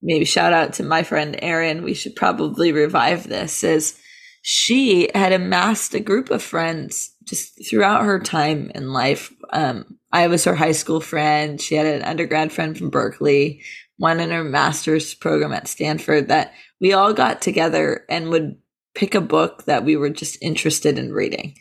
maybe 0.02 0.24
shout 0.24 0.54
out 0.54 0.74
to 0.74 0.84
my 0.84 1.04
friend 1.04 1.38
Erin. 1.42 1.84
We 1.84 1.96
should 1.96 2.16
probably 2.16 2.72
revive 2.72 3.28
this. 3.28 3.64
Is 3.64 4.00
she 4.42 5.10
had 5.14 5.34
amassed 5.34 5.94
a 5.94 6.00
group 6.00 6.30
of 6.30 6.42
friends 6.42 7.12
just 7.28 7.70
throughout 7.70 8.04
her 8.04 8.20
time 8.20 8.72
in 8.74 8.94
life. 8.94 9.34
Um, 9.52 10.00
I 10.12 10.28
was 10.28 10.46
her 10.46 10.56
high 10.56 10.72
school 10.72 11.02
friend. 11.02 11.60
She 11.60 11.76
had 11.76 11.86
an 11.86 12.02
undergrad 12.04 12.52
friend 12.52 12.78
from 12.78 12.90
Berkeley, 12.90 13.62
one 13.98 14.20
in 14.20 14.32
her 14.32 14.44
master's 14.44 15.14
program 15.14 15.54
at 15.54 15.68
Stanford 15.68 16.30
that 16.30 16.54
we 16.80 16.94
all 16.94 17.14
got 17.14 17.42
together 17.42 18.06
and 18.10 18.30
would 18.30 18.58
pick 18.96 19.14
a 19.14 19.22
book 19.22 19.66
that 19.66 19.84
we 19.84 19.96
were 19.96 20.10
just 20.10 20.38
interested 20.42 20.98
in 20.98 21.14
reading. 21.14 21.56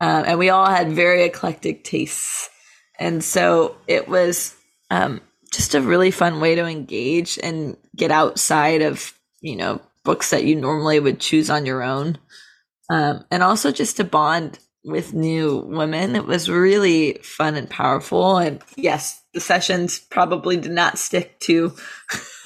Um, 0.00 0.24
and 0.26 0.38
we 0.38 0.50
all 0.50 0.68
had 0.68 0.92
very 0.92 1.22
eclectic 1.24 1.84
tastes. 1.84 2.48
And 2.98 3.22
so 3.22 3.76
it 3.86 4.08
was 4.08 4.56
um, 4.90 5.20
just 5.52 5.74
a 5.74 5.80
really 5.80 6.10
fun 6.10 6.40
way 6.40 6.54
to 6.54 6.66
engage 6.66 7.38
and 7.42 7.76
get 7.94 8.10
outside 8.10 8.82
of, 8.82 9.12
you 9.40 9.56
know, 9.56 9.80
books 10.04 10.30
that 10.30 10.44
you 10.44 10.56
normally 10.56 10.98
would 10.98 11.20
choose 11.20 11.50
on 11.50 11.66
your 11.66 11.82
own. 11.82 12.18
Um, 12.90 13.24
and 13.30 13.42
also 13.42 13.70
just 13.70 13.96
to 13.98 14.04
bond 14.04 14.58
with 14.84 15.14
new 15.14 15.58
women. 15.66 16.16
It 16.16 16.26
was 16.26 16.50
really 16.50 17.14
fun 17.22 17.54
and 17.54 17.68
powerful. 17.68 18.38
And 18.38 18.62
yes, 18.76 19.22
the 19.32 19.40
sessions 19.40 19.98
probably 19.98 20.56
did 20.56 20.72
not 20.72 20.98
stick 20.98 21.38
to 21.40 21.72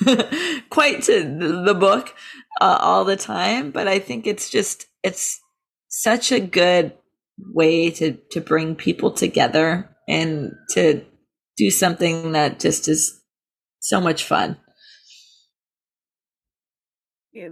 quite 0.70 1.02
to 1.04 1.62
the 1.64 1.76
book 1.78 2.14
uh, 2.60 2.78
all 2.80 3.04
the 3.04 3.16
time, 3.16 3.70
but 3.70 3.88
I 3.88 3.98
think 3.98 4.26
it's 4.26 4.50
just 4.50 4.86
it's 5.02 5.40
such 5.88 6.32
a 6.32 6.40
good 6.40 6.92
way 7.38 7.90
to 7.90 8.18
to 8.30 8.40
bring 8.40 8.74
people 8.74 9.10
together 9.10 9.90
and 10.08 10.52
to 10.70 11.04
do 11.56 11.70
something 11.70 12.32
that 12.32 12.60
just 12.60 12.88
is 12.88 13.20
so 13.80 14.00
much 14.00 14.24
fun 14.24 14.58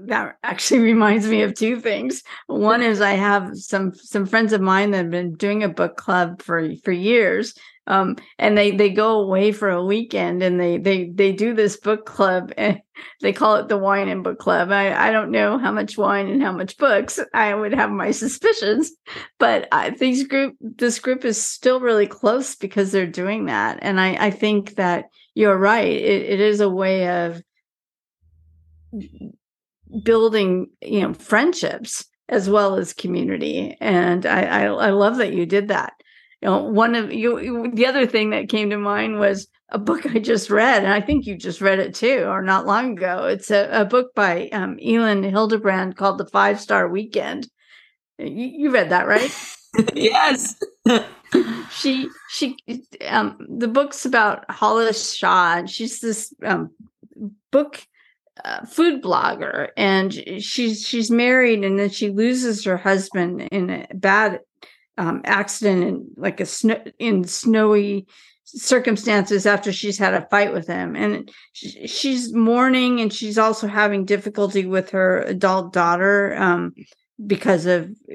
that 0.06 0.36
actually 0.42 0.80
reminds 0.92 1.26
me 1.26 1.42
of 1.42 1.54
two 1.54 1.80
things. 1.80 2.22
One 2.46 2.82
is 2.82 3.00
I 3.00 3.12
have 3.12 3.56
some 3.56 3.94
some 3.94 4.26
friends 4.26 4.52
of 4.52 4.60
mine 4.60 4.90
that 4.90 4.98
have 4.98 5.10
been 5.10 5.34
doing 5.34 5.62
a 5.62 5.68
book 5.68 5.96
club 5.96 6.42
for 6.42 6.74
for 6.76 6.92
years. 6.92 7.54
Um, 7.86 8.16
and 8.38 8.56
they 8.56 8.70
they 8.70 8.88
go 8.88 9.20
away 9.20 9.52
for 9.52 9.68
a 9.68 9.84
weekend 9.84 10.42
and 10.42 10.58
they 10.58 10.78
they 10.78 11.10
they 11.10 11.32
do 11.32 11.52
this 11.52 11.76
book 11.76 12.06
club 12.06 12.50
and 12.56 12.80
they 13.20 13.32
call 13.32 13.56
it 13.56 13.68
the 13.68 13.76
wine 13.76 14.08
and 14.08 14.24
book 14.24 14.38
club. 14.38 14.70
I 14.70 15.08
I 15.08 15.10
don't 15.10 15.30
know 15.30 15.58
how 15.58 15.70
much 15.70 15.98
wine 15.98 16.28
and 16.28 16.42
how 16.42 16.52
much 16.52 16.78
books. 16.78 17.20
I 17.34 17.54
would 17.54 17.74
have 17.74 17.90
my 17.90 18.10
suspicions, 18.10 18.90
but 19.38 19.68
I, 19.70 19.90
these 19.90 20.26
group 20.26 20.56
this 20.60 20.98
group 20.98 21.24
is 21.24 21.42
still 21.42 21.80
really 21.80 22.06
close 22.06 22.54
because 22.54 22.90
they're 22.90 23.06
doing 23.06 23.46
that. 23.46 23.80
And 23.82 24.00
I 24.00 24.26
I 24.26 24.30
think 24.30 24.76
that 24.76 25.06
you're 25.34 25.58
right. 25.58 25.92
it, 25.92 26.22
it 26.22 26.40
is 26.40 26.60
a 26.60 26.70
way 26.70 27.08
of 27.08 27.42
building 30.02 30.68
you 30.80 31.00
know 31.02 31.14
friendships 31.14 32.04
as 32.28 32.48
well 32.48 32.76
as 32.76 32.92
community. 32.92 33.76
And 33.80 34.26
I, 34.26 34.42
I 34.42 34.64
i, 34.64 34.90
love 34.90 35.16
that 35.18 35.34
you 35.34 35.46
did 35.46 35.68
that. 35.68 35.92
You 36.40 36.48
know 36.48 36.62
one 36.64 36.94
of 36.94 37.12
you 37.12 37.70
the 37.72 37.86
other 37.86 38.06
thing 38.06 38.30
that 38.30 38.48
came 38.48 38.70
to 38.70 38.78
mind 38.78 39.18
was 39.18 39.48
a 39.70 39.78
book 39.78 40.04
i 40.06 40.18
just 40.18 40.50
read 40.50 40.84
and 40.84 40.92
i 40.92 41.00
think 41.00 41.24
you 41.24 41.36
just 41.36 41.62
read 41.62 41.78
it 41.78 41.94
too 41.94 42.24
or 42.26 42.42
not 42.42 42.66
long 42.66 42.96
ago. 42.96 43.24
It's 43.26 43.50
a, 43.50 43.68
a 43.80 43.84
book 43.84 44.14
by 44.14 44.48
um, 44.52 44.78
elin 44.78 45.22
hilderbrand 45.22 45.96
called 45.96 46.18
the 46.18 46.26
five 46.26 46.60
star 46.60 46.88
weekend. 46.88 47.48
You, 48.18 48.28
you 48.28 48.70
read 48.70 48.90
that 48.90 49.06
right? 49.06 49.32
Yes. 49.94 50.56
She 51.72 52.08
she 52.30 52.56
um 53.08 53.36
the 53.58 53.66
book's 53.66 54.06
about 54.06 54.48
hollis 54.48 55.14
shaw 55.16 55.64
she's 55.66 55.98
this 55.98 56.32
um 56.44 56.70
book 57.50 57.84
food 58.68 59.02
blogger 59.02 59.68
and 59.76 60.12
she's 60.42 60.86
she's 60.86 61.10
married 61.10 61.64
and 61.64 61.78
then 61.78 61.88
she 61.88 62.10
loses 62.10 62.64
her 62.64 62.76
husband 62.76 63.40
in 63.52 63.70
a 63.70 63.86
bad 63.94 64.40
um, 64.98 65.22
accident 65.24 65.84
in 65.84 66.06
like 66.16 66.40
a 66.40 66.46
snow 66.46 66.82
in 66.98 67.24
snowy 67.24 68.06
circumstances 68.44 69.46
after 69.46 69.72
she's 69.72 69.98
had 69.98 70.14
a 70.14 70.26
fight 70.28 70.52
with 70.52 70.66
him. 70.66 70.94
And 70.94 71.30
she's 71.52 72.32
mourning 72.32 73.00
and 73.00 73.12
she's 73.12 73.38
also 73.38 73.66
having 73.66 74.04
difficulty 74.04 74.66
with 74.66 74.90
her 74.90 75.22
adult 75.22 75.72
daughter 75.72 76.36
um, 76.36 76.74
because 77.26 77.66
of 77.66 77.90
uh, 78.10 78.14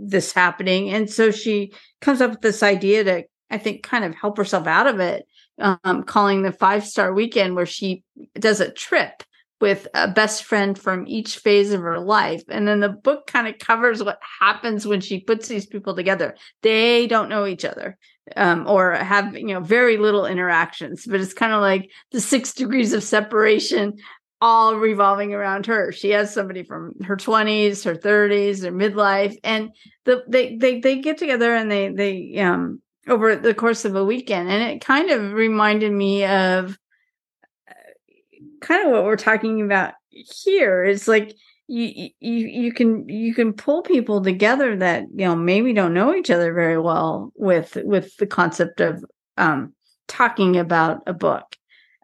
this 0.00 0.32
happening. 0.32 0.90
And 0.90 1.08
so 1.08 1.30
she 1.30 1.72
comes 2.00 2.20
up 2.20 2.30
with 2.30 2.40
this 2.40 2.62
idea 2.62 3.04
to 3.04 3.24
i 3.50 3.56
think 3.56 3.82
kind 3.82 4.04
of 4.04 4.14
help 4.14 4.36
herself 4.36 4.66
out 4.66 4.86
of 4.86 5.00
it 5.00 5.26
um, 5.58 6.02
calling 6.02 6.42
the 6.42 6.52
five 6.52 6.86
star 6.86 7.12
weekend 7.12 7.56
where 7.56 7.66
she 7.66 8.02
does 8.34 8.60
a 8.60 8.70
trip 8.70 9.22
with 9.60 9.88
a 9.94 10.08
best 10.08 10.44
friend 10.44 10.78
from 10.78 11.06
each 11.06 11.38
phase 11.38 11.72
of 11.72 11.80
her 11.80 11.98
life. 11.98 12.42
And 12.48 12.66
then 12.66 12.80
the 12.80 12.88
book 12.88 13.26
kind 13.26 13.48
of 13.48 13.58
covers 13.58 14.02
what 14.02 14.20
happens 14.40 14.86
when 14.86 15.00
she 15.00 15.20
puts 15.20 15.48
these 15.48 15.66
people 15.66 15.96
together. 15.96 16.36
They 16.62 17.06
don't 17.06 17.28
know 17.28 17.46
each 17.46 17.64
other 17.64 17.98
um, 18.36 18.66
or 18.68 18.92
have, 18.94 19.36
you 19.36 19.46
know, 19.46 19.60
very 19.60 19.96
little 19.96 20.26
interactions, 20.26 21.06
but 21.06 21.20
it's 21.20 21.34
kind 21.34 21.52
of 21.52 21.60
like 21.60 21.90
the 22.12 22.20
six 22.20 22.52
degrees 22.52 22.92
of 22.92 23.02
separation 23.02 23.94
all 24.40 24.76
revolving 24.76 25.34
around 25.34 25.66
her. 25.66 25.92
She 25.92 26.10
has 26.10 26.32
somebody 26.32 26.62
from 26.62 26.94
her 27.02 27.16
20s, 27.16 27.84
her 27.84 27.96
30s, 27.96 28.62
her 28.62 28.72
midlife, 28.72 29.36
and 29.42 29.70
the, 30.04 30.22
they 30.28 30.56
they 30.56 30.80
they 30.80 31.00
get 31.00 31.18
together 31.18 31.54
and 31.54 31.70
they 31.70 31.88
they 31.90 32.38
um 32.38 32.80
over 33.08 33.36
the 33.36 33.54
course 33.54 33.84
of 33.84 33.96
a 33.96 34.04
weekend, 34.04 34.48
and 34.48 34.62
it 34.62 34.80
kind 34.80 35.10
of 35.10 35.32
reminded 35.32 35.92
me 35.92 36.24
of 36.24 36.78
kind 38.60 38.86
of 38.86 38.92
what 38.92 39.04
we're 39.04 39.16
talking 39.16 39.62
about 39.62 39.94
here. 40.10 40.84
Is 40.84 41.08
like 41.08 41.34
you 41.66 42.10
you 42.20 42.46
you 42.46 42.72
can 42.72 43.08
you 43.08 43.34
can 43.34 43.52
pull 43.52 43.82
people 43.82 44.22
together 44.22 44.76
that 44.76 45.04
you 45.14 45.24
know 45.24 45.36
maybe 45.36 45.72
don't 45.72 45.94
know 45.94 46.14
each 46.14 46.30
other 46.30 46.52
very 46.52 46.78
well 46.78 47.32
with 47.34 47.76
with 47.84 48.16
the 48.16 48.26
concept 48.26 48.80
of 48.80 49.04
um 49.36 49.74
talking 50.06 50.56
about 50.56 51.02
a 51.06 51.12
book. 51.12 51.56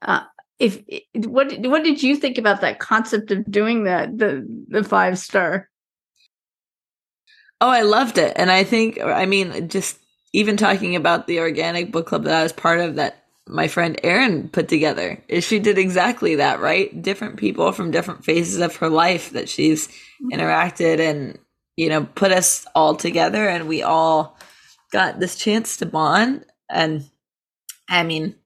Uh 0.03 0.23
if 0.59 0.83
what 1.15 1.59
what 1.61 1.83
did 1.83 2.03
you 2.03 2.17
think 2.17 2.39
about 2.39 2.61
that 2.61 2.79
concept 2.79 3.31
of 3.31 3.51
doing 3.51 3.85
that 3.85 4.17
the 4.17 4.47
the 4.69 4.85
five 4.85 5.19
star? 5.19 5.69
Oh 7.61 7.71
i 7.71 7.83
loved 7.83 8.19
it. 8.19 8.33
And 8.37 8.51
i 8.51 8.65
think 8.65 9.01
i 9.01 9.27
mean 9.27 9.69
just 9.69 9.99
even 10.33 10.57
talking 10.57 10.97
about 10.97 11.27
the 11.27 11.39
organic 11.41 11.91
book 11.91 12.07
club 12.07 12.25
that 12.25 12.35
i 12.35 12.43
was 12.43 12.53
part 12.53 12.81
of 12.81 12.97
that 12.97 13.24
my 13.47 13.69
friend 13.69 13.99
Erin 14.03 14.49
put 14.49 14.69
together 14.69 15.23
is 15.29 15.45
she 15.45 15.59
did 15.59 15.79
exactly 15.79 16.37
that, 16.37 16.61
right? 16.61 17.03
Different 17.03 17.37
people 17.37 17.73
from 17.73 17.91
different 17.91 18.25
phases 18.25 18.61
of 18.61 18.77
her 18.77 18.89
life 18.89 19.31
that 19.31 19.49
she's 19.49 19.89
mm-hmm. 19.89 20.31
interacted 20.31 20.99
and, 20.99 21.39
you 21.77 21.89
know, 21.89 22.05
put 22.05 22.33
us 22.33 22.67
all 22.75 22.97
together 22.97 23.47
and 23.47 23.69
we 23.69 23.83
all 23.83 24.39
got 24.93 25.21
this 25.21 25.37
chance 25.37 25.77
to 25.79 25.87
bond. 25.87 26.47
And 26.71 27.09
I 27.89 28.03
mean, 28.03 28.37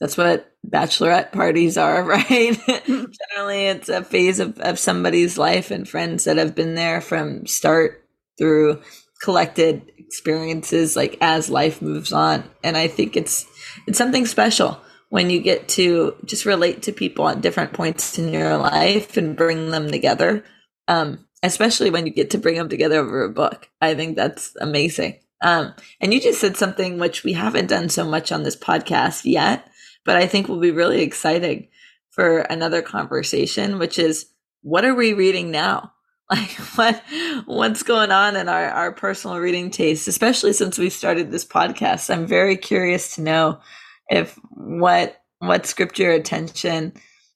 that's 0.00 0.16
what 0.16 0.52
bachelorette 0.68 1.30
parties 1.30 1.78
are, 1.78 2.02
right? 2.04 2.58
Generally, 2.66 3.66
it's 3.66 3.88
a 3.88 4.02
phase 4.02 4.40
of, 4.40 4.58
of 4.58 4.78
somebody's 4.78 5.38
life 5.38 5.70
and 5.70 5.88
friends 5.88 6.24
that 6.24 6.38
have 6.38 6.56
been 6.56 6.74
there 6.74 7.00
from 7.00 7.46
start 7.46 8.04
through 8.36 8.82
collected 9.22 9.92
experiences 9.98 10.96
like 10.96 11.18
as 11.20 11.50
life 11.50 11.80
moves 11.82 12.12
on. 12.12 12.42
And 12.64 12.76
I 12.76 12.88
think 12.88 13.16
it's 13.16 13.46
it's 13.86 13.98
something 13.98 14.26
special 14.26 14.80
when 15.08 15.30
you 15.30 15.40
get 15.40 15.68
to 15.68 16.16
just 16.24 16.44
relate 16.44 16.82
to 16.82 16.92
people 16.92 17.28
at 17.28 17.40
different 17.40 17.72
points 17.72 18.18
in 18.18 18.32
your 18.32 18.56
life 18.56 19.16
and 19.16 19.36
bring 19.36 19.70
them 19.70 19.90
together. 19.90 20.44
Um, 20.88 21.26
especially 21.42 21.90
when 21.90 22.06
you 22.06 22.12
get 22.12 22.30
to 22.30 22.38
bring 22.38 22.56
them 22.56 22.68
together 22.68 22.98
over 22.98 23.24
a 23.24 23.30
book. 23.30 23.68
I 23.80 23.94
think 23.94 24.16
that's 24.16 24.56
amazing. 24.60 25.20
Um, 25.42 25.74
and 26.00 26.12
you 26.12 26.20
just 26.20 26.40
said 26.40 26.56
something 26.56 26.98
which 26.98 27.24
we 27.24 27.32
haven't 27.32 27.68
done 27.68 27.88
so 27.88 28.04
much 28.04 28.30
on 28.30 28.42
this 28.42 28.56
podcast 28.56 29.22
yet, 29.24 29.66
but 30.04 30.16
I 30.16 30.26
think 30.26 30.48
will 30.48 30.60
be 30.60 30.70
really 30.70 31.00
exciting 31.00 31.68
for 32.10 32.40
another 32.40 32.82
conversation, 32.82 33.78
which 33.78 33.98
is 33.98 34.26
what 34.62 34.84
are 34.84 34.94
we 34.94 35.14
reading 35.14 35.50
now? 35.50 35.92
Like 36.30 36.50
what 36.76 37.02
what's 37.46 37.82
going 37.82 38.10
on 38.12 38.36
in 38.36 38.48
our, 38.48 38.70
our 38.70 38.92
personal 38.92 39.38
reading 39.38 39.70
tastes, 39.70 40.06
especially 40.06 40.52
since 40.52 40.78
we 40.78 40.90
started 40.90 41.30
this 41.30 41.44
podcast. 41.44 42.12
I'm 42.12 42.26
very 42.26 42.56
curious 42.56 43.16
to 43.16 43.22
know 43.22 43.60
if 44.08 44.38
what 44.50 45.20
what 45.40 45.66
script 45.66 45.98
your 45.98 46.12
attention, 46.12 46.92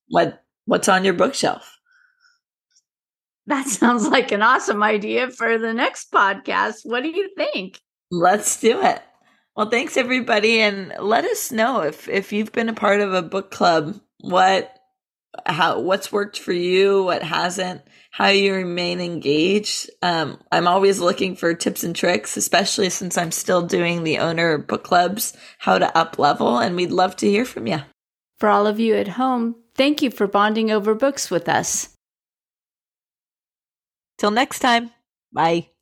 what 0.08 0.42
what's 0.66 0.88
on 0.88 1.04
your 1.04 1.14
bookshelf. 1.14 1.78
That 3.46 3.66
sounds 3.68 4.06
like 4.08 4.32
an 4.32 4.42
awesome 4.42 4.82
idea 4.82 5.30
for 5.30 5.58
the 5.58 5.74
next 5.74 6.12
podcast. 6.12 6.80
What 6.84 7.02
do 7.02 7.08
you 7.08 7.30
think? 7.36 7.80
Let's 8.10 8.60
do 8.60 8.80
it. 8.80 9.02
Well, 9.56 9.70
thanks 9.70 9.96
everybody 9.96 10.60
and 10.60 10.92
let 10.98 11.24
us 11.24 11.52
know 11.52 11.82
if 11.82 12.08
if 12.08 12.32
you've 12.32 12.52
been 12.52 12.68
a 12.68 12.74
part 12.74 13.00
of 13.00 13.12
a 13.12 13.22
book 13.22 13.50
club, 13.50 14.00
what 14.20 14.73
how 15.46 15.80
what's 15.80 16.12
worked 16.12 16.38
for 16.38 16.52
you, 16.52 17.04
what 17.04 17.22
hasn't, 17.22 17.82
how 18.10 18.28
you 18.28 18.54
remain 18.54 19.00
engaged. 19.00 19.90
Um, 20.02 20.40
I'm 20.52 20.68
always 20.68 21.00
looking 21.00 21.36
for 21.36 21.54
tips 21.54 21.84
and 21.84 21.94
tricks, 21.96 22.36
especially 22.36 22.90
since 22.90 23.18
I'm 23.18 23.32
still 23.32 23.62
doing 23.62 24.04
the 24.04 24.18
owner 24.18 24.58
book 24.58 24.84
clubs, 24.84 25.36
how 25.58 25.78
to 25.78 25.96
up 25.96 26.18
level, 26.18 26.58
and 26.58 26.76
we'd 26.76 26.92
love 26.92 27.16
to 27.16 27.28
hear 27.28 27.44
from 27.44 27.66
you. 27.66 27.80
For 28.38 28.48
all 28.48 28.66
of 28.66 28.78
you 28.78 28.94
at 28.94 29.08
home, 29.08 29.56
thank 29.74 30.02
you 30.02 30.10
for 30.10 30.26
bonding 30.26 30.70
over 30.70 30.94
books 30.94 31.30
with 31.30 31.48
us. 31.48 31.90
Till 34.18 34.30
next 34.30 34.60
time, 34.60 34.90
bye. 35.32 35.73